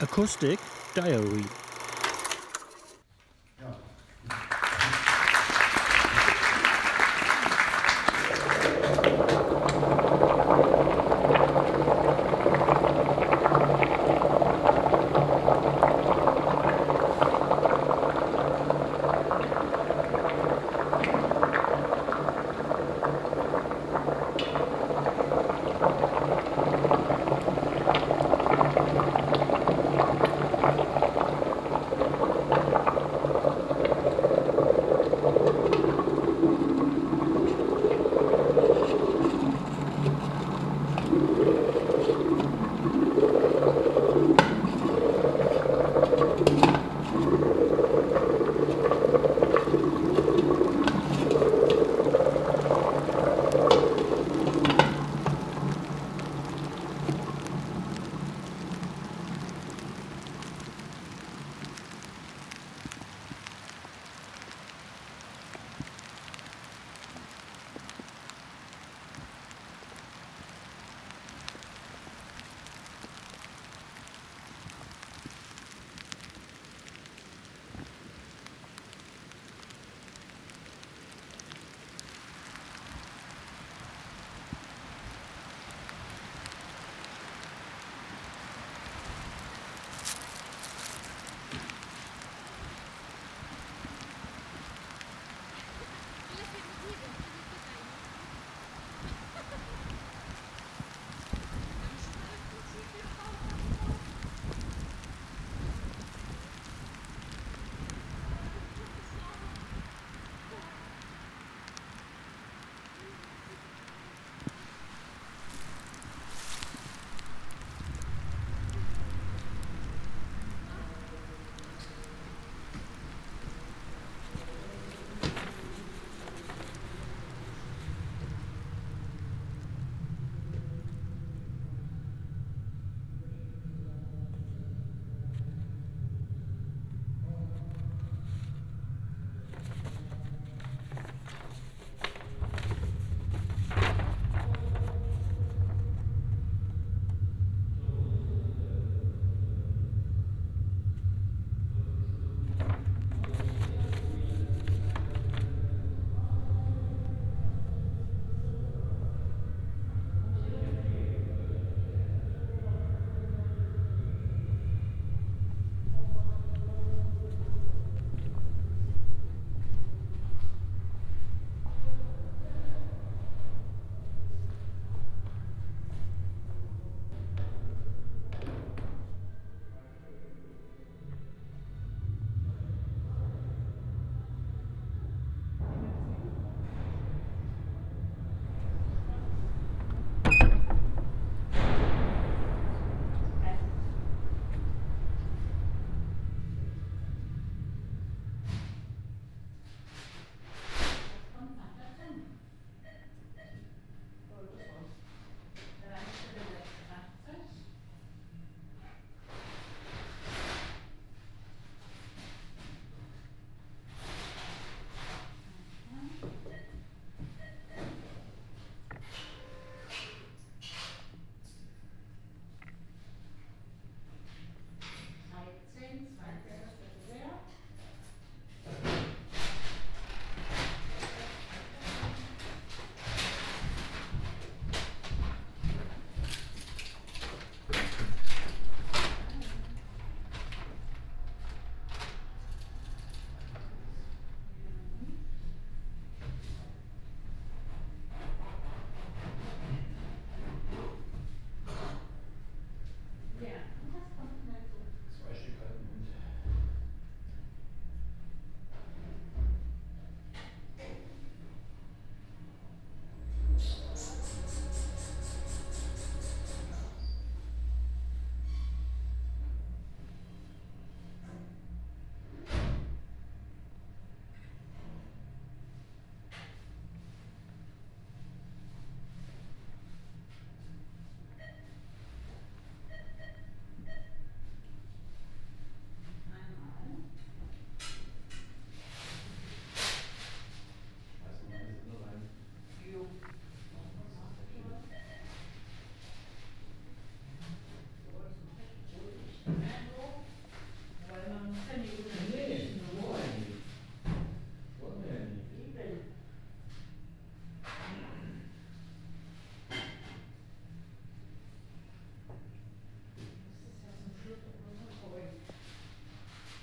Acoustic 0.00 0.60
Diary 0.94 1.44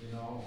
you 0.06 0.14
know, 0.14 0.44